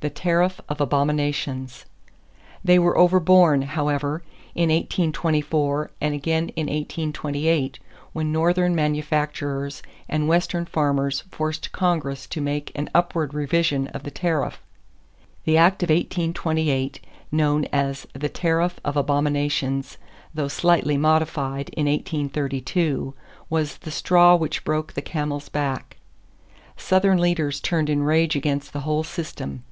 The 0.00 0.10
Tariff 0.10 0.60
of 0.68 0.82
Abominations. 0.82 1.86
They 2.62 2.78
were 2.78 2.94
overborne, 2.98 3.62
however, 3.62 4.22
in 4.54 4.68
1824 4.68 5.92
and 5.98 6.14
again 6.14 6.50
in 6.50 6.66
1828 6.66 7.78
when 8.12 8.30
Northern 8.30 8.74
manufacturers 8.74 9.82
and 10.06 10.28
Western 10.28 10.66
farmers 10.66 11.22
forced 11.30 11.72
Congress 11.72 12.26
to 12.26 12.42
make 12.42 12.70
an 12.74 12.90
upward 12.94 13.32
revision 13.32 13.86
of 13.94 14.02
the 14.02 14.10
tariff. 14.10 14.60
The 15.44 15.56
Act 15.56 15.82
of 15.82 15.88
1828 15.88 17.00
known 17.32 17.64
as 17.72 18.06
"the 18.12 18.28
Tariff 18.28 18.78
of 18.84 18.98
Abominations," 18.98 19.96
though 20.34 20.48
slightly 20.48 20.98
modified 20.98 21.70
in 21.70 21.86
1832, 21.86 23.14
was 23.48 23.78
"the 23.78 23.90
straw 23.90 24.36
which 24.36 24.64
broke 24.64 24.92
the 24.92 25.00
camel's 25.00 25.48
back." 25.48 25.96
Southern 26.76 27.16
leaders 27.16 27.58
turned 27.58 27.88
in 27.88 28.02
rage 28.02 28.36
against 28.36 28.74
the 28.74 28.80
whole 28.80 29.02
system. 29.02 29.64